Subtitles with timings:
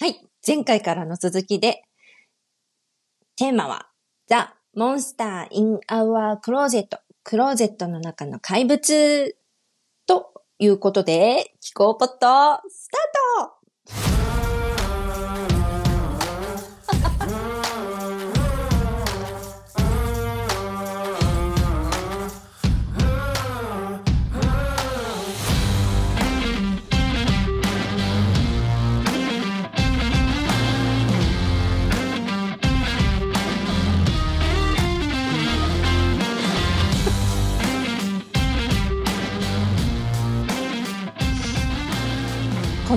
[0.00, 0.20] はい。
[0.46, 1.82] 前回からの続きで、
[3.34, 3.88] テーマは、
[4.28, 4.36] The
[4.76, 6.86] Monster in Our Closet。
[7.24, 9.36] クローゼットの中の怪物
[10.06, 14.17] ということで、気候ポット、スタート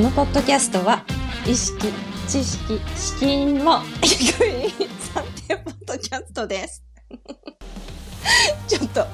[0.02, 1.04] のポッドキャストは、
[1.46, 1.88] 意識、
[2.28, 6.84] 知識、資金も低い暫定ポッドキャストです。
[8.68, 9.06] ちょっと、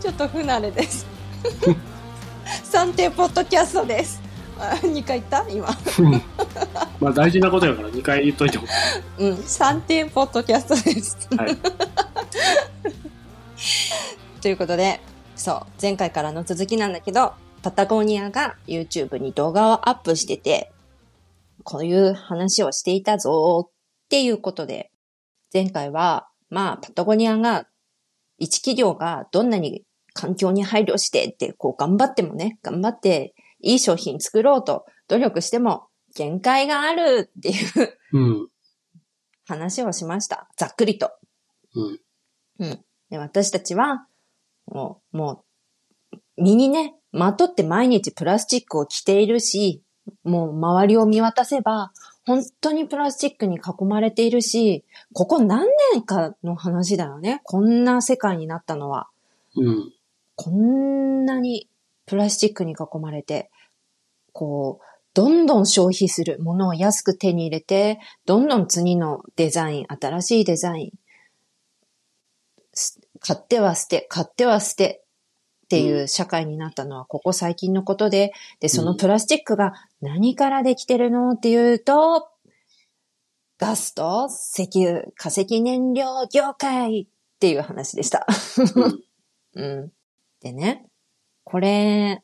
[0.00, 1.06] ちょっと不慣れです。
[2.72, 4.20] 暫定ポッドキャストです。
[4.58, 5.44] あ2回言った？
[5.48, 5.68] 今。
[7.00, 8.64] まあ大事なことやから2回言っといても。
[9.18, 11.16] うん、暫定ポッドキャストです。
[11.36, 11.56] はい。
[14.40, 15.00] ということで、
[15.36, 20.72] そう、前回からの続きなんだけど、パタゴニアが YouTube に動画をアップしてて、
[21.62, 23.72] こういう話をしていたぞっ
[24.08, 24.90] ていうことで、
[25.52, 27.66] 前回は、まあ、パタゴニアが、
[28.38, 38.48] 一企業がどんなに環境に配慮してって、こう頑張ってもね、頑張っていい商品作ろうと努力しても限界があるっていううん。
[39.46, 40.48] 話をしました。
[40.56, 41.12] ざっくりと。
[41.74, 42.00] うん。
[42.58, 42.84] うん。
[43.10, 44.06] で、私たちは、
[44.66, 45.44] もう、も
[46.12, 49.82] う、身にね、まとって毎日プラスチックを着ているし、
[50.24, 51.92] もう周りを見渡せば、
[52.24, 57.40] 本当にプラスチックに囲まれているし、ここ何年かの話だよね。
[57.44, 59.08] こんな世界になったのは。
[59.56, 59.92] うん。
[60.36, 61.68] こんなに
[62.06, 63.50] プラスチックに囲まれて、
[64.32, 70.92] こう、どんどん消費するものを安く手に入れて、どんどん次のデザイン、新しいデザイン、
[72.72, 75.01] す買っては捨て、買っては捨て
[75.72, 79.72] っていう社会になったのはここ最近のことで、で、そのプラスチックが
[80.02, 82.28] 何からできてるのっていうと、
[83.58, 87.06] ガスと石油、化石燃料業界っ
[87.40, 88.26] ていう話でした。
[89.54, 89.64] うん。
[89.64, 89.92] うん。
[90.42, 90.84] でね、
[91.44, 92.22] これ、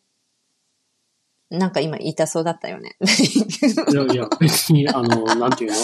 [1.49, 2.99] なんか今言いたそうだったよね。
[3.01, 5.77] いやいや、別に、あの、なんていうの？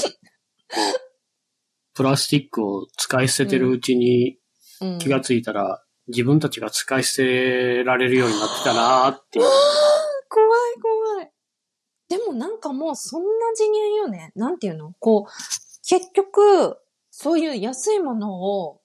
[1.95, 4.37] プラスチックを使い捨ててるうちに
[4.83, 9.45] うん気がついたら、自分たちが使い捨てられるようになってたなーっていう。
[10.29, 10.51] 怖い
[10.81, 11.31] 怖い。
[12.09, 14.33] でもなんかもうそんな次元よね。
[14.37, 14.93] なんていうの？
[14.99, 15.31] こう、
[15.89, 16.79] 結局、
[17.11, 18.81] そういう安いものを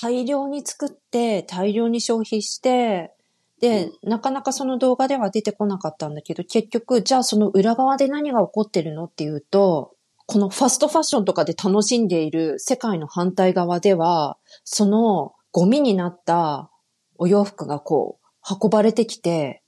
[0.00, 3.12] 大量に作って、大量に消費して、
[3.60, 9.94] で、なかなかその動画では出てこなかったんだけど、結局、じゃあその裏側で何が起こってるのっていうと、
[10.26, 16.70] このファストファッションとかで楽しんでいる世界の反対側では、そのゴミになった
[17.16, 19.62] お洋服がこう運ばれてきて、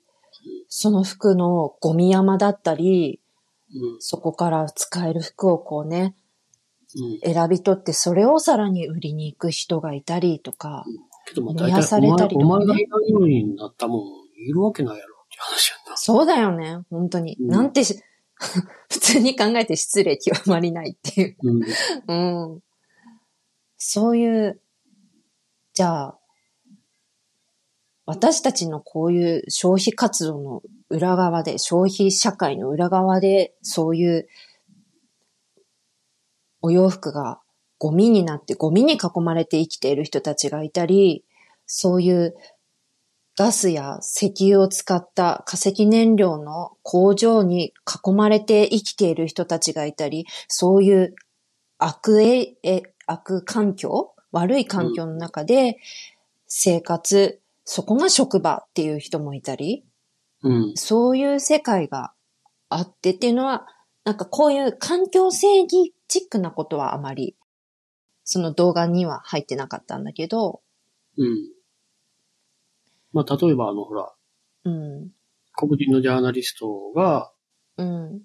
[0.69, 3.21] その服のゴミ山だったり、
[3.75, 4.01] うん。
[4.01, 6.15] そこから使える服をこうね、
[7.25, 7.33] うん。
[7.33, 10.85] 選び取ってそれをさらに売りに行く人がいたりとか、
[11.27, 14.01] けどされたりとかねお前お前がいないようになったもん、
[14.37, 15.97] いるわけないやろって話やんな。
[15.97, 17.37] そうだよね、本当に。
[17.41, 18.01] うんなんてし、
[18.91, 21.37] 普通に考えて失礼極まりないっていう。
[21.43, 22.53] うん。
[22.53, 22.61] うん。
[23.77, 24.61] そういう、
[25.75, 26.19] じゃあ、
[28.07, 34.29] 私たちのこういう消費活動の裏側で、消費社会の裏側で、そういう
[36.63, 37.41] お洋服が
[37.79, 41.25] ゴミになってゴミに囲まれて生きている人たちがいたり、
[41.67, 42.37] そういう
[43.37, 47.75] ガスや石油を使った化石燃料の工場に
[48.07, 51.15] 囲まれて生きている人たちがいたり、そういう
[51.79, 55.79] 悪え、え悪環境悪い環境の中で
[56.49, 59.85] 生活、そこが職場っていう人もいたり、
[60.43, 60.77] うん。
[60.77, 62.13] そういう世界が
[62.69, 63.67] あってっていうのは、
[64.05, 67.37] なんかこういう環境正義チックなことはあまり、
[68.25, 70.61] その動画には入ってなかったんだけど、
[71.17, 71.51] うん。
[73.13, 74.13] まあ、例えばあの、ほら、
[74.65, 75.11] うん、
[75.57, 77.31] 黒人のジャーナリストが、
[77.77, 78.23] うん、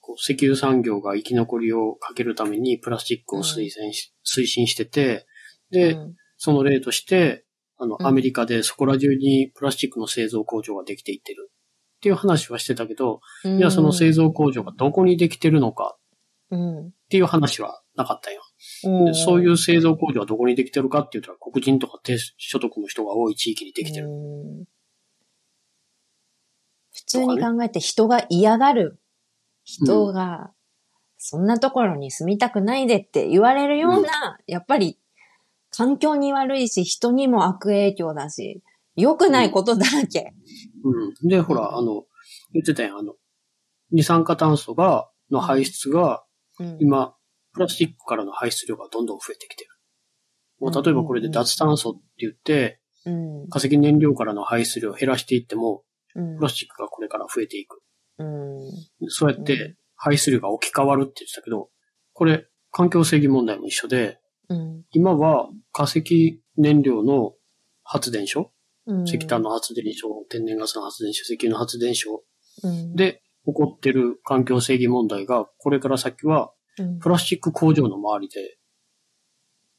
[0.00, 5.26] こう石油産業が生き残りをかけるためにプラスチックを推薦し、推進してて、
[5.72, 6.14] で、うん。
[6.36, 7.44] その例として、
[7.78, 8.06] あの、うん。
[8.06, 13.58] アメリカでそこら中にプラスチックの製造工場ができていってるっていう話はしてたけど、うん。
[13.58, 15.96] じゃあその製造工場がどこにできてるのか
[16.50, 16.86] うん。
[16.88, 18.42] っていう話はなかったよ。
[18.84, 19.04] うん。
[19.06, 24.08] でそういう製造工場はどこにできてるかって言ったら黒人とか低所得の人が多い地域にできてる。
[24.08, 24.64] うん
[26.94, 29.00] 普通に考えて人が嫌がる。
[29.64, 30.52] 人が、
[31.18, 34.98] そんなところに住みたくないでって言われるような、やっぱり、
[35.74, 38.62] 環境に悪いし、人にも悪影響だし、
[38.94, 40.34] 良くないことだらけ。
[40.84, 41.28] うん。
[41.28, 42.04] で、ほら、あの、
[42.52, 43.14] 言ってたやん、あの、
[43.90, 46.24] 二酸化炭素が、の排出が、
[46.60, 46.76] うん。
[46.80, 47.14] 今、
[47.52, 49.70] プラスチックからの排出量がどんどん増えてきてる。
[50.60, 53.48] もう例えばこれで脱炭素って言って、うん。
[53.48, 55.82] 化石燃料からの排出量を減らしていっても、
[56.14, 57.80] うんプラスチックがこれから増えていく。
[58.18, 58.68] うん。
[58.68, 58.70] う
[59.08, 61.70] そうやって排出量が置き換わるって言ってたけど、
[62.12, 64.18] これ、環境正義問題も一緒で、
[64.48, 64.84] うん。
[64.92, 67.34] 今は化石燃料の
[67.84, 68.52] 発電所、
[68.86, 69.04] うん。
[69.04, 72.22] 石炭の発電所、天然ガスの発電所、石油の発電所
[72.64, 78.58] うん、で起こってる環境正義問題が、これから先はうん、プラスチック工場の周りで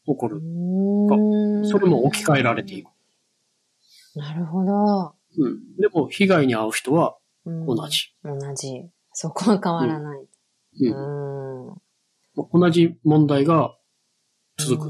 [0.06, 0.38] 起こる。
[0.38, 2.90] うんそれも置き換えられていく。
[4.16, 5.16] なるほど。
[5.38, 5.76] うん。
[5.78, 7.88] でも、被害に遭う人はうん同。
[7.88, 8.10] じ。
[8.24, 8.90] 同じ。
[9.12, 10.28] そこは変わらない。
[10.82, 12.60] うんうん。
[12.62, 13.76] 同じ問題が
[14.58, 14.90] 続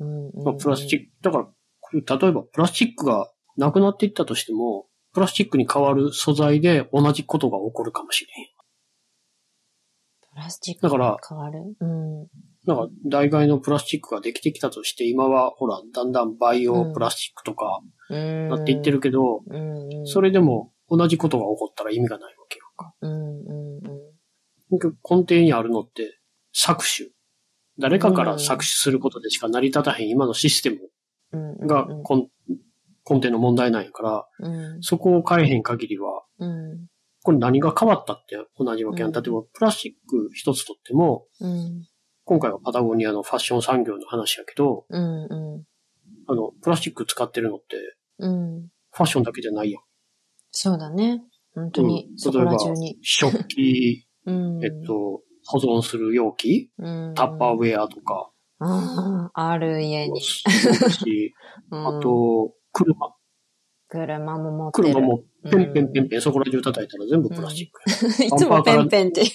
[0.00, 0.28] うん。
[0.28, 0.44] うん。
[0.44, 1.48] まあ、プラスチック、だから、
[1.92, 8.48] 例えばプラスチックがなくなっていったとしても、プラスチックに代わる素材で同じことが起こるかもしれへん。
[10.30, 11.58] プラスチックだからが変わる？
[11.80, 12.18] うん。
[12.66, 18.48] なんか、代替のプラスチックができてきたとして、今は、ほら、だんだんバイオプラスチックとかうん。
[18.48, 19.92] なっていってるけど、うん。
[20.00, 20.06] うん。
[20.06, 22.64] それでも同じことが起こったら意味がないわけよ。
[23.00, 23.38] うん。
[23.40, 23.80] うん。
[24.70, 26.20] 結局根底にあるのって、
[26.54, 27.10] 搾取。
[27.78, 30.78] 誰かから搾取することでしか成り立たへん今のシステム
[31.32, 31.66] うん。
[31.66, 32.28] が根
[33.10, 34.82] 根底の問題なんやから、うん。
[34.82, 36.86] そこを変えへん限りは、うん。
[37.22, 39.08] これ何が変わったって同じわけやん。
[39.08, 41.86] うん例えば、プラスチック一つとっても、うん。
[42.24, 45.24] 今回はパタゴニアのファッション産業の話やけど、うん。
[45.24, 45.64] うん。
[46.26, 47.76] あの、プラスチック使ってるのって、
[48.18, 48.68] うん。
[48.90, 49.82] ファッションだけじゃないやん。
[50.50, 51.22] そうだね。
[51.54, 52.98] 本当にう、んそこら中に。
[53.02, 54.64] 食器、 うん。
[54.64, 58.30] えっと、保存する容器、うん、タッパーウェアとか、
[58.60, 60.20] ああ、ある家に。
[61.70, 63.14] あ、と、車。
[63.88, 64.88] 車も持ってる。
[64.88, 68.26] 車も、ペンペンペンペン、そこら中叩いたら全部プラスチックや。
[68.36, 69.28] いつもペンペンっていう。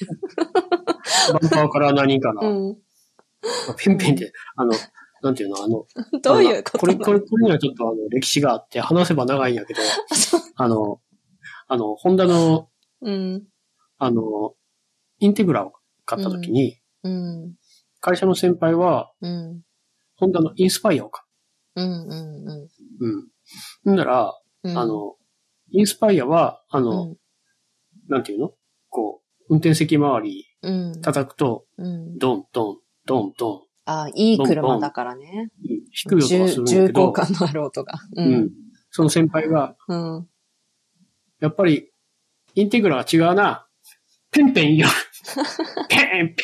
[1.34, 2.78] バンパーから何から、うん。
[3.78, 4.74] ペンペンって、あの、
[5.24, 5.86] なんていうの、あの、
[6.22, 9.80] どういうことこれ、これ、これにはちょっとあの、歴史があって、話せば長いんやけど、
[10.58, 11.00] あの、
[11.68, 12.70] あの、ホンダの、
[13.02, 13.48] うん。
[13.98, 14.54] あの、
[15.20, 15.74] インテグラを
[16.06, 17.56] 買った時に、うん。
[18.00, 19.62] 会社の先輩は、うん。
[20.18, 21.24] ホンダのインスパイアを買
[21.76, 21.86] うん。
[21.86, 22.48] うん。
[22.48, 22.70] う。
[23.86, 23.94] うん。
[23.94, 24.34] んだら、
[24.64, 24.78] うん。
[24.78, 25.16] あ、の、
[25.72, 27.18] インスパイアは、あうの、ん。
[28.10, 28.54] なんていうの？
[28.90, 31.02] こう、運転席周りうん。
[31.02, 32.18] 叩くと、うん。
[32.18, 35.52] ドン、ドン、ドン、ドン、あ、いい車だからね。
[35.70, 37.94] うん低い音がするんだ重けど厚、感のある音が。
[38.16, 38.52] ううん。。
[38.90, 40.28] その先輩が、うん。
[41.40, 41.92] やっぱり、
[42.56, 43.68] インテグラは違うな。
[44.32, 44.88] ペンペンいいよ。
[45.90, 46.44] ペンペ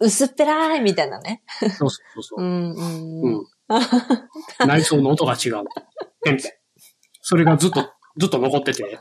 [0.00, 1.42] 薄っぺらいみたいなね。
[1.64, 1.70] ン。
[1.70, 2.44] そうそうそうう。
[2.44, 2.72] ん。
[2.72, 3.34] うん。
[3.34, 3.46] うん。
[4.66, 5.64] 内装の音が違う。
[6.24, 6.52] ペンペン。
[7.22, 8.98] それがずっと、ずっと残ってて、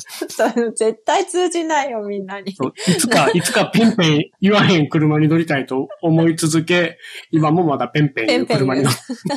[0.76, 2.52] 絶対通じないよ、みんなに。
[2.52, 2.56] い
[2.98, 6.98] つか、いつかペンペン言わへん車に乗りたいと思い続け、
[7.32, 8.96] 今もまだペンペン言う車に乗る。
[8.96, 9.34] ペ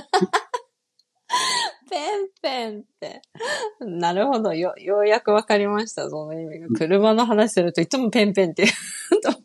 [1.98, 3.22] ンペンって。
[3.80, 4.54] なるほど。
[4.54, 6.68] よ、ようやくわかりました、その意味が。
[6.68, 8.64] 車の話するといつもペンペンって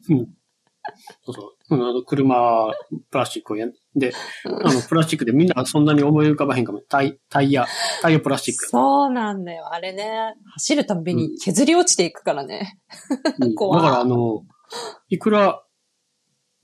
[0.07, 0.27] 言う。
[1.25, 1.75] そうそう。
[1.75, 2.73] うんあの車、
[3.11, 4.13] プラスチックをやんで、
[4.45, 6.79] あの、プラスチックでみんなそんなに思い浮かばへんかも。
[6.79, 7.67] タイ、タイヤ、
[8.01, 8.67] タイヤプラスチック。
[8.67, 9.73] そうなんだよ。
[9.73, 12.79] あれね、走るたんびに削り落ちていくからね。
[13.39, 14.43] うん だからあの、
[15.09, 15.61] いくら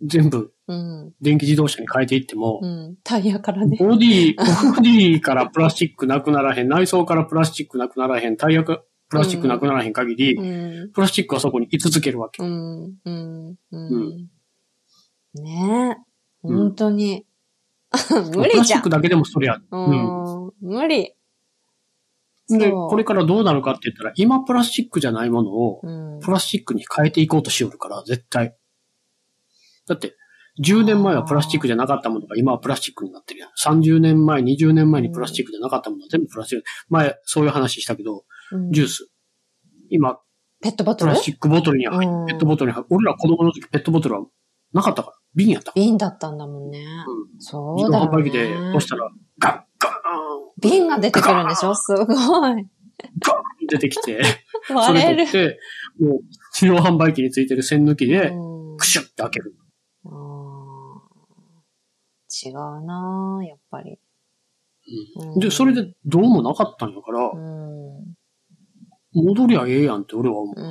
[0.03, 1.13] 全部うん。
[1.21, 2.97] 電気自動車に変えていっても、うん。
[3.03, 3.77] タイヤからね。
[3.79, 4.35] ボディ、
[4.75, 10.91] ボディからプラスチックなくならへん、内装からプラスチックなくならへん、タイヤがプラスチックなくならへん限り、うん。
[10.91, 12.43] プラスチックはそこに居続けるわけ。
[12.43, 12.95] うん。
[13.05, 13.49] うん。
[13.49, 14.29] ううん。
[15.35, 16.47] ねえ。
[16.47, 17.25] うん本当に。
[18.09, 18.89] 無プラ理じゃんスチック。
[18.89, 19.61] だけでもそれや。
[19.71, 20.51] うん。
[20.61, 21.13] 無理。
[22.49, 26.19] で、これからどうなるかって言ったら、今プラスチックじゃないものを、うん。
[26.19, 28.55] プラスチックに変えていこうとしよるから、絶対。
[29.87, 30.15] だって、
[30.63, 33.49] 10年前はプラスチックじゃなかったものが今はプラスチックになってるやん。
[33.65, 36.65] 30年前、20年前にプラスチックじゃなかったものは全部プラスチック。
[36.89, 39.07] 前、そういう話したけど、うんジュース。
[39.89, 40.19] 今、
[40.61, 41.11] ペットボトル？
[41.11, 44.25] プラスチックボトルに入うんって、ペットボトルに入俺ら子供の時ペットボトルは
[44.73, 45.83] なかったから、瓶やったから。
[45.83, 46.85] 瓶だったんだもんね。
[47.07, 47.39] うん。
[47.39, 48.55] そうだよ自動販売機でね。
[48.69, 49.09] 押したら、
[49.39, 49.95] ガッガーン
[50.61, 51.73] 瓶が出てくるんでしょ？
[51.73, 52.07] すごい。
[52.15, 52.63] ガーン
[53.69, 54.21] 出てきて、
[54.67, 55.49] そ 割れるれ取っ。
[55.49, 55.59] て、
[55.99, 56.19] もう、
[56.59, 59.55] 自動販売機についてる線抜きで、うんクシュッて開ける。
[60.05, 60.13] あー
[62.49, 62.53] 違う
[62.85, 63.99] なぁやっぱり。
[65.35, 68.15] うんで、それでどうもなかったんやからう、ん。
[69.13, 70.61] 戻りゃええやんって俺は思う。
[70.61, 70.63] うん。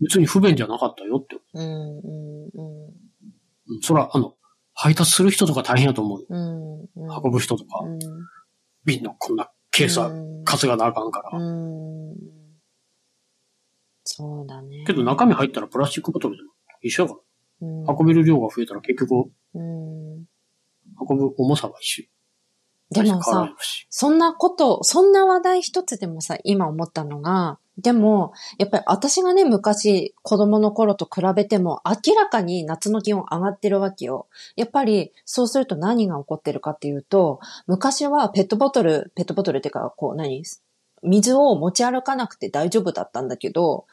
[0.00, 1.36] 別に不便じゃなかったよって。
[1.52, 2.02] うん、うん、
[3.82, 4.34] そら、あの、
[4.72, 6.26] 配達する人とか大変やと思う。
[6.30, 6.88] 運
[7.30, 7.98] ぶ人とか、うん、
[8.84, 11.38] 瓶のこんなケースはうん担がなあかんから。
[11.38, 12.14] うん。
[14.04, 14.84] そうだね。
[14.86, 17.22] けど中身入ったらプラスチックボトルでも一緒やかうん、ら。
[17.60, 20.26] 運べる量が増えたら結局、うん。
[21.00, 22.04] 運ぶ重さは一緒。
[22.90, 23.54] でもさ。
[23.90, 34.26] そんなこと、そんな話題一つでもさ、今思ったのが、でも、やっぱり私がね、昔、子供の頃と比べても、明らかに夏の気温上がってるわけよ。
[34.56, 37.38] やっぱり、そうすると何が起こってるかっていうと、
[37.68, 40.42] 昔はペットボトル、ペットボトルっていうか、こう何？
[41.02, 43.86] 水を持ち歩かなくて大丈夫だったんだけど、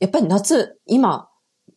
[0.00, 1.28] やっぱり夏、今、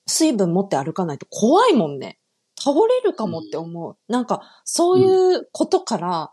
[0.07, 2.17] 水分持って歩かないと怖いもんね。
[2.59, 3.97] 倒れるかもって思う。
[4.07, 6.31] なんか、そういうことから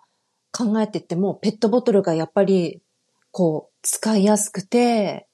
[0.53, 2.83] 考えてっても、ペットボトルがやっぱり、
[3.31, 5.27] こう、使いやすくて、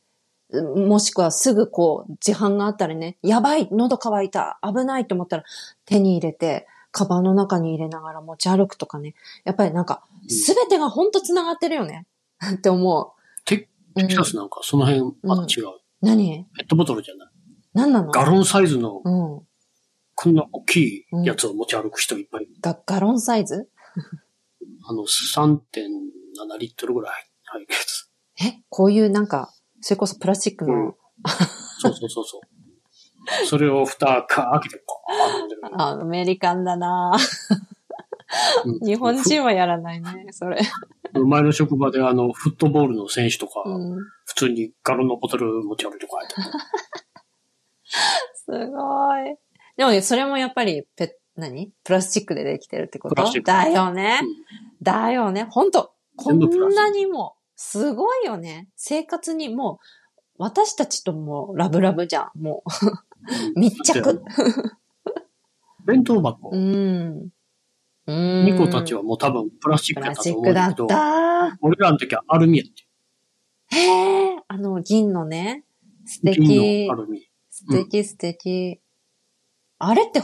[0.77, 5.45] もしくはすぐこう、自販があったらね、やばい、喉乾いた、危ないと思ったら
[5.85, 9.15] 手に入れて、カバンの中に入れながら持ち歩くとかね。
[9.45, 12.07] やっぱりなんか、すべてがほんと繋がってるよね。
[12.53, 13.15] って思
[13.45, 14.01] テう。
[14.01, 15.81] テキサスなんかその辺また違う。
[16.03, 16.47] 何？
[16.57, 17.29] ペットボトルじゃない。
[17.75, 18.11] 何なの？
[18.11, 19.43] ガロンサイズのうん。
[20.17, 22.55] こんな大きいやつを持ち歩く人いっぱいいる。
[22.61, 23.69] が、ガロンサイズ？
[24.87, 27.15] あの、3.7リットルぐらい
[27.45, 28.11] 入るやつ。
[28.45, 28.63] え？
[28.69, 30.95] こういうなんか、それこそプラスチックの、うん
[31.79, 32.41] そうそうそうそう。
[33.47, 35.61] それを蓋か開けて、ポーン飲んでる。
[35.73, 37.17] あ、アメリカンだな
[38.65, 40.59] うん日本人はやらないね、それ。
[41.13, 43.99] 前の職場であの、フットボールの選手とか、うん。
[44.27, 46.35] 普通にガロンのボトル持ち歩いてこうやって。
[48.45, 49.37] すごい。
[49.77, 51.73] でもね、それもやっぱり、ペ何？
[51.83, 53.15] プラスチックでできてるってこと？
[53.15, 54.21] プラスチックだよね。
[54.23, 54.29] うん
[54.85, 55.47] だよね。
[55.51, 55.95] ほんと。
[56.17, 58.69] こんなにも、すごいよね。
[58.77, 59.79] 生活にもう、
[60.37, 62.41] 私たちともラブラブじゃん。
[62.41, 62.63] も
[63.57, 64.23] う、密着。
[65.87, 66.51] 弁当箱。
[66.53, 67.29] うん。
[68.07, 68.45] うん。
[68.45, 71.09] ニコたちはもう多分プラスチップクだったラスチックだと思うんだ
[71.49, 71.59] けど、った。
[71.63, 73.77] 俺らの時はアルミやって。
[73.77, 75.65] へえ、あの、銀のね。
[76.05, 76.97] 素敵銀のア。
[76.97, 77.29] ルミ。
[77.57, 78.81] 素敵素敵。
[79.79, 80.21] あれって、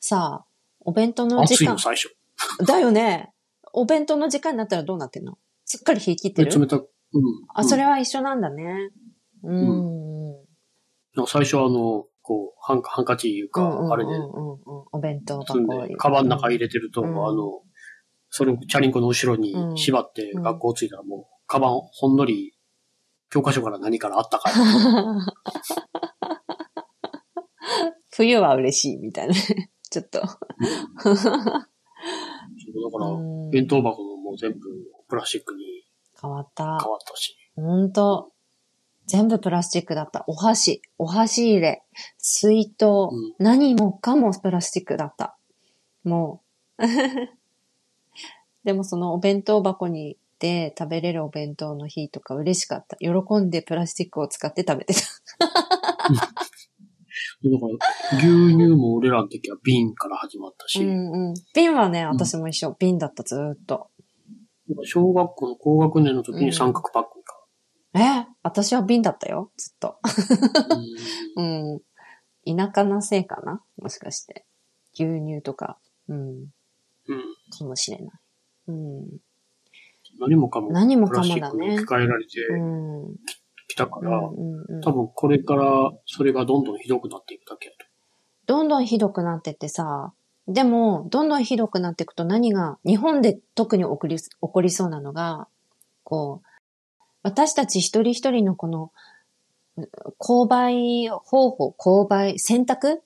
[0.00, 0.46] さ、
[0.80, 2.16] お弁当の時間熱いの、最初。
[2.66, 3.30] だよね。
[3.74, 5.36] お弁当の時間になったらどうなってんの？
[5.66, 6.50] しっかり火切ってる？
[6.50, 6.90] 冷たく。
[7.12, 7.22] うん。
[7.54, 8.90] あ、それは、は一緒なんだね。
[9.42, 9.96] うん。
[11.16, 14.58] うん最初はあの、こう、ハンカハンカチいうか、あれでうんうんうん
[14.92, 17.60] お弁当箱で、カバンの中入れてると、うんあの、
[18.30, 22.54] それをチャリンコの後ろに縛ってうん学校着いたらもう、カバンほんのり、
[23.28, 24.54] 教科書から何からあったかい。
[28.12, 29.70] 冬は嬉しいみたいな ね。
[29.90, 30.26] ちょっと。
[30.26, 34.58] そうだから、うん弁当箱ももう全部
[35.08, 35.84] プラスチックに
[36.20, 36.64] 変わった。
[36.64, 37.36] 変わったし。
[37.56, 38.30] ほんと。
[39.06, 40.24] 全部プラスチックだった。
[40.26, 41.82] お箸、お箸入れ、
[42.18, 45.36] 水筒、うん何もかもプラスチックだった。
[46.04, 46.42] も
[46.78, 46.82] う。
[48.64, 52.96] でもそのお弁当箱にで食べれるお弁当の日とか嬉しかった。
[52.96, 55.00] 喜んでプラスチックを使って食べてた。
[57.50, 61.34] だから、牛乳も俺らの時は瓶から始まったし、うんうん。
[61.54, 62.76] 瓶はね、私も一緒。
[62.78, 63.90] 瓶だった、ずーっと。
[64.84, 67.38] 小学校の高学年の時に三角パックか。
[67.94, 68.26] え？
[68.42, 69.98] 私は瓶だったよ、ずっと。
[71.36, 71.44] うん
[71.74, 72.56] うん。
[72.56, 73.62] 田舎なせいかな？
[73.76, 74.46] もしかして。
[74.94, 75.78] 牛乳とか。
[76.08, 76.18] うん。
[76.18, 76.46] うん。
[77.58, 78.10] かもしれない。
[78.68, 79.06] うん。
[80.20, 83.04] 何もかも、何もかもだね置き換えられてうん。
[83.06, 83.16] うん
[83.72, 87.86] きたから、うんうん多分これからそれがどんどんひどくなっていくだけやと。
[88.46, 90.12] どんどんひどくなってってさ、
[90.48, 95.46] でも、どんどんひどくなっていくと何が、日本で特に起こり、起こりそうなのが、
[96.02, 96.46] こう、
[97.22, 98.90] 私たち一人一人のこの、
[99.76, 99.88] う
[100.18, 103.02] 購買方法、購買、選択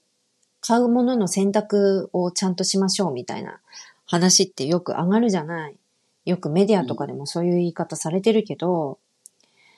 [0.61, 3.61] 買うものの選択をちゃんとしましょうみたいな
[4.07, 5.77] 話ってよく上がるじゃない。
[6.25, 8.99] よくメディアとかでもそういう言い方されてるけど、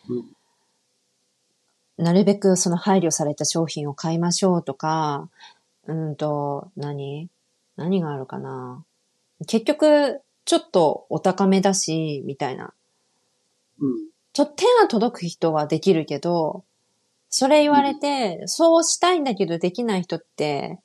[0.09, 0.25] うん
[1.99, 5.29] なるべくその配慮された商品を買いましょうとか、
[5.87, 7.29] うんと、何？
[7.77, 8.85] 何があるかな？
[9.47, 12.73] 結局、ちょっとお高めだし、みたいな。
[13.81, 13.93] うん。
[14.33, 16.65] ちょ、手が届く人はできるけど、
[17.31, 20.79] それ言われて、そうしたいんだけどできない人って、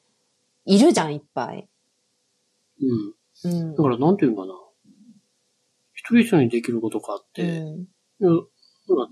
[0.65, 1.67] いるじゃん、いっぱい。
[2.81, 3.13] うん。
[3.43, 3.75] うん。
[3.75, 4.53] だからなんていうのかな。
[5.93, 7.87] 一人一人にできることがあっうて、ん。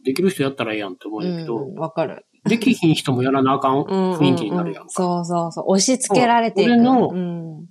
[0.04, 2.26] できる人やったらええやんって思うんやけど、うん、わかる。
[2.46, 3.84] できひん人もやらなあかんうん
[4.18, 4.90] 雰囲気になるやんか。
[4.90, 5.66] そうそうそう。
[5.68, 6.72] 押し付けられていく。
[6.72, 7.68] 俺のうん。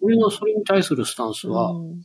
[0.00, 2.00] 俺のそれに対するスタンスは、うん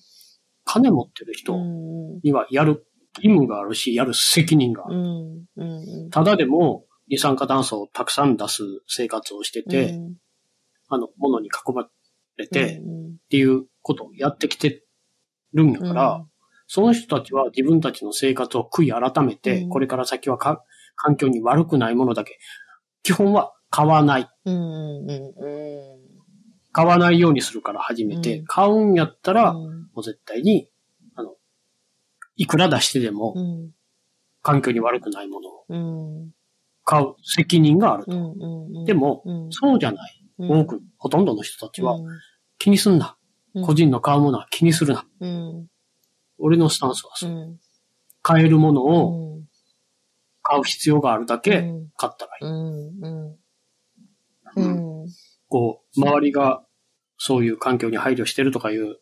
[0.69, 2.19] 金持ってるう人ん。
[2.23, 2.85] にはやる
[3.15, 4.97] 義務があるし、やる責任があうる。
[4.97, 5.45] ん。
[5.55, 6.09] うん。
[6.09, 10.15] ただでも、二酸化炭素をたくさん出す生活をしてて、うん
[10.89, 11.87] あの、物に囲ま
[12.35, 14.83] れて、っうんていうことをやってきて
[15.53, 16.25] るんやから、
[16.67, 19.69] その人たちは自分たちの生活を悔い改めて、うん。
[19.69, 20.63] これから先はか
[20.95, 22.37] 環境に悪くないものだけ、
[23.03, 24.29] 基本は買わない。
[26.73, 28.45] 買わないようにするから始めて、うん。
[28.45, 30.69] 買うんやったら、もう絶対に、
[31.15, 31.35] あの、
[32.35, 33.71] いくら出してでもうん。
[34.43, 35.77] 環境に悪くないものをう
[36.27, 36.31] ん。
[36.83, 38.35] 買う責任があると。
[38.85, 39.47] でも、うん。
[39.51, 40.23] そうじゃない。
[40.39, 40.59] うん。
[40.61, 42.05] 多く、ほとんどの人たちはうん。
[42.57, 43.17] 気にすんな。
[43.55, 43.65] うん。
[43.65, 45.05] 個人の買うものは気にするな。
[46.39, 47.31] うん俺のスタンスはそう。
[47.31, 47.33] う。
[47.33, 47.59] ん。
[48.21, 49.43] 買えるものうをん。
[50.43, 51.89] 買う必要があるだけうん。
[51.97, 52.45] 買ったらいい。
[52.45, 52.47] う
[54.61, 55.07] ん
[55.49, 56.63] こう、周りが
[57.17, 58.97] そういう環境に配慮してるとかいう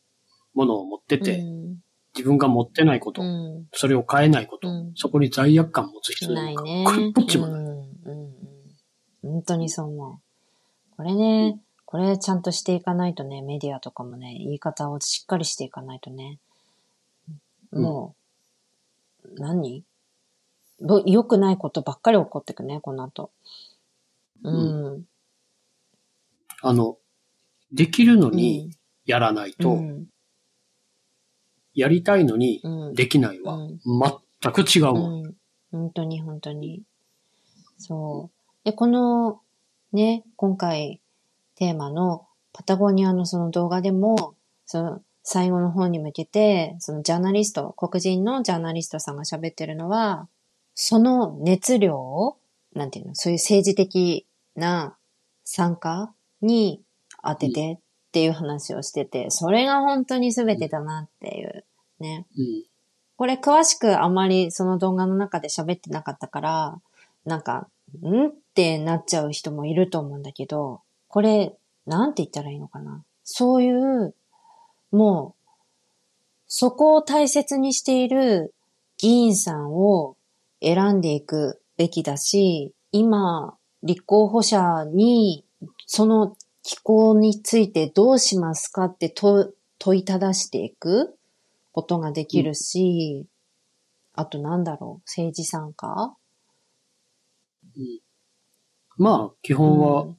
[0.54, 1.78] ものを持ってて、うん。
[2.16, 3.68] 自分が持ってないこと、うん。
[3.74, 4.92] それを変えないこと、うん。
[4.96, 6.84] そこに罪悪感持つ人ないね。
[6.86, 7.66] これっぽっちもない。
[9.22, 10.14] 本当にそう思う。
[10.96, 16.40] これね、これちゃんとしていかないとね、メディアとかもね、言い方をしっかりしていかないとね、
[17.80, 18.16] も
[19.24, 19.84] う、何？
[20.82, 23.32] ぼ良くないことばっかり起こってくね、この後。
[24.44, 25.06] うん。
[26.62, 26.98] あの、
[27.72, 28.72] できるのうにん
[29.06, 30.08] やらないと、うん
[31.74, 33.80] やりたいのにうんできないはうん
[34.42, 35.26] 全く違うもん。
[35.26, 35.36] うん。
[35.72, 36.84] 本当に本当に。
[37.78, 38.66] そう。
[38.66, 39.42] で、この、
[39.92, 41.02] ね、今回
[41.56, 50.30] テーマのパタゴニアのその動画でも、その最後の方に向けて、そのジャーナリスト、黒人のジャーナリストさんが喋ってるのは、
[50.76, 52.38] その熱量を、
[52.74, 54.96] なんていうの、そういう政治的な
[55.44, 56.82] 参加に
[57.24, 61.66] 当ててっていう話をしてて、それが本当に全てだなっていう
[62.00, 62.26] ね。
[62.38, 62.64] うん
[63.18, 66.82] これ詳しくあまりその動画の中で喋ってなかったから、
[67.26, 67.70] なんか、
[68.04, 68.28] ん？
[68.28, 71.56] ってなっちゃう人もいると思うんだけど、これ、
[71.86, 73.04] なんて言ったらいいのかな。
[73.24, 74.14] そういう、
[74.96, 75.52] もう、
[76.48, 78.54] そこを大切にしている
[78.98, 80.16] 議員さんを
[80.62, 85.46] 選んでいくべきだし、今、立候補者に、
[85.86, 91.18] その気候についてどうしますかって問問いただしていく
[91.74, 93.28] ことができるし、
[94.14, 96.16] あとなんだろう、政治参加？
[98.98, 100.18] まあ、基本は、うん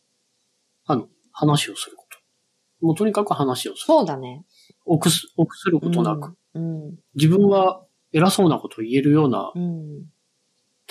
[0.84, 2.86] あの、話をすること。
[2.86, 3.84] もうとにかく話をする。
[3.86, 4.44] そうだね。
[4.86, 6.94] 臆す、臆することなく、うん。
[7.14, 10.04] 自分は偉そうなことを言えるようなうん。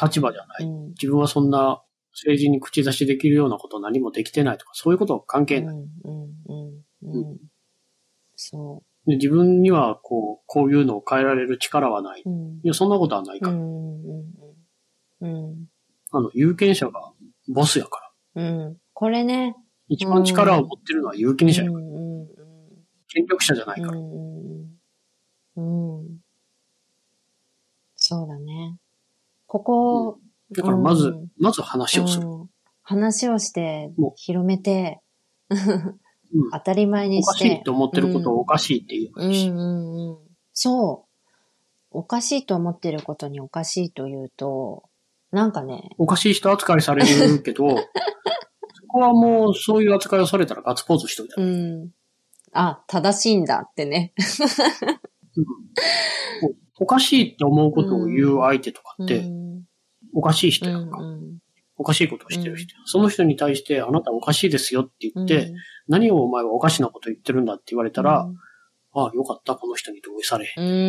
[0.02, 0.66] 立場じゃない。
[0.66, 0.88] うん。
[0.90, 1.82] 自分はそんな
[2.12, 5.76] 政治に口出しできるようなこと何もできてないとか、そういうことは関係ない。
[5.76, 5.84] うん。
[5.84, 6.84] うん。
[7.04, 7.30] うん。
[7.30, 7.38] うん。
[8.36, 12.24] そで自分には、こう、こういうのを変えられる力はない。
[12.26, 12.30] う。
[12.30, 12.68] うんい。
[12.68, 13.54] や、そんなことはないから。
[13.54, 13.62] うん。
[13.62, 14.26] うん。
[15.22, 15.66] うん。
[16.12, 17.12] あの、有権者が
[17.48, 18.44] ボスやから。
[18.44, 18.78] うん。
[18.94, 19.56] これね。
[19.88, 21.84] 一番力を持ってるのは有権者やから。
[21.86, 22.22] うん。
[22.22, 22.28] うん。
[23.16, 23.98] 権力者じゃないから。
[23.98, 24.78] うん。
[25.56, 26.00] うん。
[26.00, 26.20] うん。
[27.96, 28.78] そうだね。
[29.48, 30.20] ここ、
[30.52, 32.28] だからまず、うんまず話をする。
[32.28, 32.50] うん
[32.88, 35.02] 話をして広めて、
[35.50, 36.00] うん
[36.52, 37.32] 当たり前おにして。
[37.32, 39.48] かしいって思ってることをおかしいっていいし。
[39.48, 40.18] うんうん。
[40.54, 41.16] そう。
[41.92, 44.84] おかしいと思ってることにおかしいと言うと、
[45.32, 47.86] なんかね、おかしい人扱いされるけど、 そ
[48.88, 51.48] こはもうそういう扱いをされたらガッツポーズしといたら。
[51.48, 51.92] うん。
[52.56, 54.14] あ、正しいんだってね。
[56.80, 59.46] おかしいって思うことを言う相手とかって、うん
[60.18, 61.02] おかしい人うやんか。
[61.02, 61.40] ん
[61.76, 62.74] おかしいことをしてる人。
[62.86, 65.54] その人に対して、あなたおかしいですよってうん言って、
[65.90, 68.30] 何をお前はおかしなこと言ってるんだって言われたら、
[68.94, 70.48] ああ、よかった、この人に同意され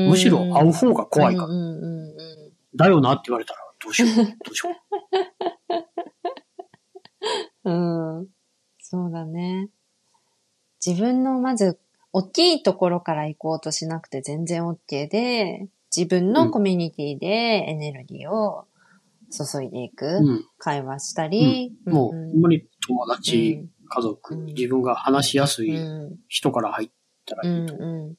[0.09, 1.48] むしろ会う方が怖いから。
[1.48, 4.14] うんうんうんうんだよなって言われたら、どうしよう。
[4.44, 4.70] どうしよ
[7.64, 7.70] う。
[7.70, 8.29] うん。
[8.79, 9.70] そうだね。
[10.87, 11.79] 自分のまず、
[12.12, 18.66] 大きいところから行こうとしなくて全然 OK で、自分のコミュニティでエネルギーを
[19.31, 20.44] 注いでいく、うん。
[20.59, 26.90] 会話したり、もう、ほんまに友達、うん家族、うん自分が話しやすういん、人から入っ
[27.25, 27.77] たらういいと。
[27.77, 28.14] んうん。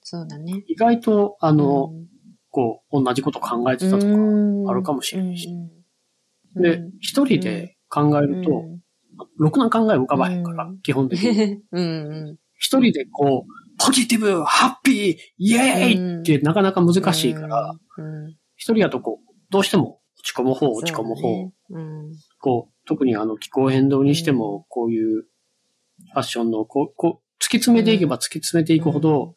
[0.00, 0.64] そうだね。
[0.68, 1.92] 意外と、ああの、
[2.50, 5.50] こう、同じこと考えてたとか、あるかもしれないし。
[6.54, 8.75] で、一人で考えると、
[9.38, 10.80] ろくな考え浮かばへんから、うん。
[10.80, 11.60] 基本的に。
[11.72, 12.36] うんうん。
[12.58, 21.52] 一人でこう、ポジティブ、ハッピー、イエーイってなかなか難しいから、うん、一人だとこう、どうしても落ち込む方、落ち込む方、
[22.40, 29.34] こう、特にあの気候変動にしても、こういうファッションの、こう、こう、突き詰めていけば突き詰めていくほど、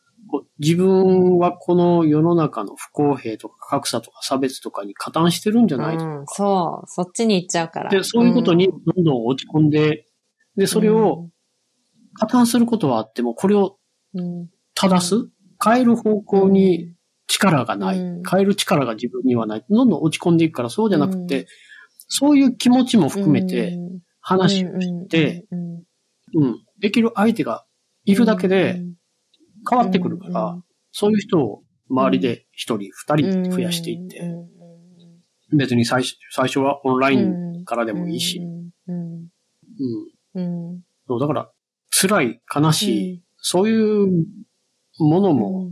[0.60, 6.88] 自分はこの世の中の不公平とか格差とか差別とかに加担してるんじゃないとか、うん、そう。
[6.88, 7.90] そっちに行っちゃうから。
[7.90, 10.06] で、そういうことにどんどん落ち込んで、
[10.56, 11.30] で、それを
[12.14, 13.78] 加担することはあっても、これを
[14.16, 15.16] うん、正す？
[15.64, 16.96] 変える方向に
[17.28, 18.00] 力がない。
[18.00, 18.24] うん。
[18.24, 19.66] 変える力が自分にはない。
[19.70, 21.48] どんどん落ち込んでいくから、そうじゃなくて、
[22.08, 25.84] そういう気持ちも含めてうん、話をして、、うん
[26.34, 27.66] うん、できる相手が
[28.06, 28.82] いるだけで
[29.70, 34.22] 変わってくるから、そういう人を周りで一人、二人増やしていって、
[35.56, 38.40] 別に最初最初はオンラインからでもいいし、
[38.88, 39.30] うん
[41.08, 41.52] そうだから、
[41.90, 44.26] 辛い、悲しい、そういう
[45.00, 45.72] ものうもん。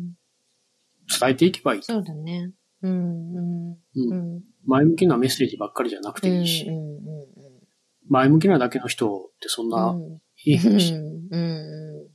[1.19, 1.83] 伝えていけばいい。
[1.83, 2.51] そうだね。
[2.81, 6.97] うんうん前向きなメッセージばっかりじゃなくていいし、うん
[8.09, 10.01] 前向きなだけの人ってそんうなん。
[10.45, 11.27] いいし、うん。
[11.31, 12.07] うん。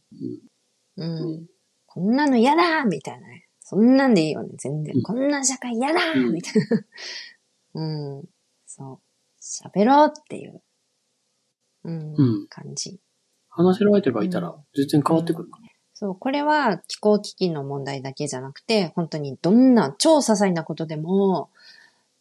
[0.96, 1.46] うん
[1.94, 3.44] こんなの嫌だみたいなね。
[3.60, 5.02] そんなんでいいよね、全然うん。
[5.02, 6.84] こんな社会嫌だうんみたいな。
[7.74, 8.24] うん。
[8.66, 8.98] そう。
[9.42, 10.62] 喋ろうっていう、
[11.84, 12.98] うんうん感じ。
[13.50, 15.68] 話せる相手がいたら全然変わってくるから。
[15.92, 21.50] そう、これは気候危機の問題だけじゃなくて、本当にどんな超些細なことでも、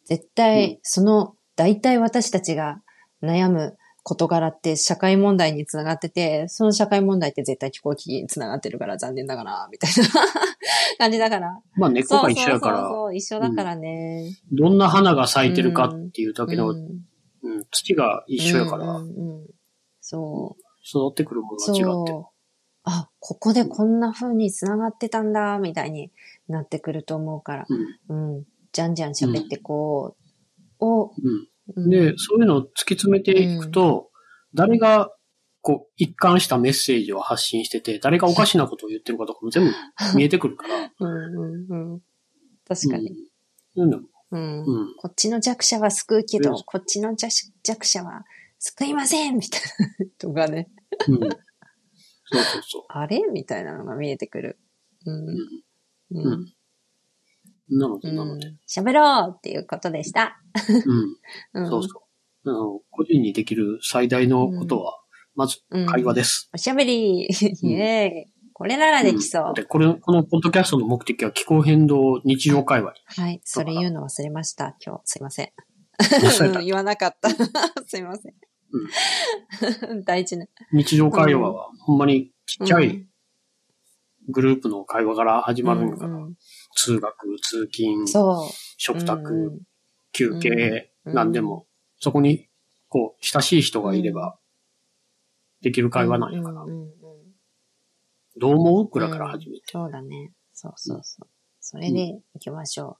[0.04, 2.82] 絶う対その、大体私たちが
[3.22, 10.08] 悩む事柄って社会問題につながってて、その社会問題って絶対気候危機につながってるから残念だから、みたいな
[10.98, 11.60] 感じだから。
[11.76, 14.36] まあ根っこが一緒やから、そうそうそう一緒だからね。
[14.50, 17.04] どんな花が咲いてるかっていうだけの、うんうん
[17.70, 19.46] 土が一緒やから、うんうんうん
[20.00, 20.62] そう。
[20.84, 22.26] 育ってくるものが違って。
[22.84, 26.10] あ、ここでこんな風に繋がってたんだ、みたいに
[26.48, 27.66] なってくると思うから。
[28.08, 28.44] うんうん。
[28.72, 30.16] じゃんじゃん喋ってこ
[30.80, 30.84] う。
[30.84, 34.10] を、うんうんで、そういうのを突き詰めていくと、
[34.54, 35.10] 誰が、
[35.60, 39.70] こう、一貫したメッセージを発信してて、誰がおかしなことを言ってるかとかも全部
[40.16, 40.92] 見えてくるから。
[40.98, 42.00] うんうんうん。
[42.66, 43.12] 確かに。
[43.76, 43.94] うん。
[43.94, 44.08] うん。
[44.32, 44.64] うん。
[44.64, 44.96] うん。
[44.96, 47.30] こっちの弱者は救うけどうん、こっちの弱
[47.62, 48.24] 弱者は
[48.58, 49.60] 救いませんみたい
[49.98, 50.06] な。
[50.18, 50.68] とかね。
[51.08, 51.20] うん。
[51.20, 51.28] そう
[52.42, 53.20] そうそ あれ？
[53.32, 54.58] みたいなのが見えてくる。
[55.06, 55.28] うん。
[55.28, 55.32] う。
[55.32, 55.36] う
[56.12, 56.32] うん。
[56.32, 56.54] うん。
[57.70, 58.54] なので、うんなので。
[58.68, 60.40] 喋ろうっていうことでした。
[61.54, 61.64] うん。
[61.64, 61.68] うん。
[61.68, 62.02] そうそ
[62.44, 62.50] う。
[62.50, 64.98] あの、個人にできる最大のことは、
[65.34, 66.50] まず、うん会話です。
[66.52, 68.26] おしゃべり、イェーイ。
[68.52, 69.54] これならできそう。
[69.54, 72.94] で、これ、このポッドキャストの目的は気候変動日常会話。
[73.06, 73.40] はい。
[73.44, 74.76] それ言うの忘れました。
[74.84, 75.00] 今日。
[75.04, 75.52] すいません。
[76.64, 77.30] 言わなかった。
[77.86, 78.34] すいません。
[80.04, 80.46] 大事な。
[80.72, 83.12] 日常会話は、ほんまにちっちゃいうん
[84.28, 86.34] グループの会話から始まるんだから、うんうん
[86.74, 89.04] 通学、通勤、そ食う。
[89.04, 89.60] 卓、
[90.12, 91.66] 休憩、うんなんでも、
[91.98, 92.48] そこに、
[92.88, 94.38] こう、親しい人がいれば、
[95.62, 96.64] できる会話なんやから、
[98.36, 98.88] どう思う？
[98.88, 100.32] くらから始めてそうだね。
[100.52, 101.28] そうそうそう。
[101.60, 102.98] それで行きましょ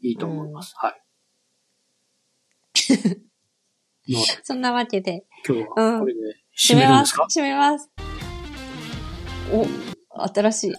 [0.00, 0.74] いいと思います。
[0.76, 1.00] はい。
[4.42, 6.20] そんなわけで、今日はこれで
[6.58, 7.40] 締締めますめるんですか？
[7.40, 7.90] 締めます。
[9.52, 10.74] お、新しい。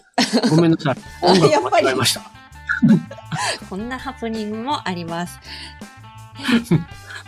[0.50, 0.96] ごめんなさい。
[1.22, 2.22] 音楽間違えました。
[3.68, 5.38] こんなハプニングもあります。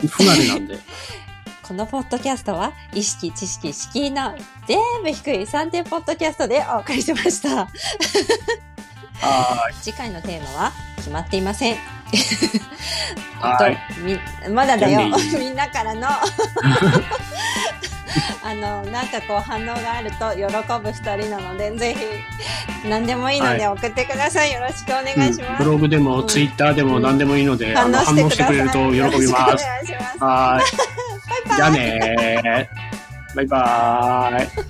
[0.06, 0.78] 不慣れなんで。
[1.62, 4.34] このポッドキャストは、意識、知識、敷居の
[4.66, 7.66] 全部低い3点ポッドキャストでお送りしました。
[9.20, 11.76] は次回のテーマは決まっていません。
[14.50, 15.10] まだだよ。
[15.38, 16.08] みんなからの
[18.44, 20.44] あの、なんかこう反応があると喜
[20.82, 21.94] ぶ二人なので、ぜ
[22.82, 24.52] ひ何でもいいのでは送ってください。
[24.52, 25.30] よろしくお願い。
[25.30, 25.64] いします。
[25.64, 28.18] ブログでも、うんツイッターでも何でもいいので、あ反の、応してください。
[28.18, 28.78] 反応してくれると
[29.10, 29.64] 喜びます。
[29.64, 30.24] 願いします。
[30.24, 30.60] は
[31.52, 31.56] い。
[31.56, 33.36] じゃあねー。
[33.36, 34.67] バイバーイ。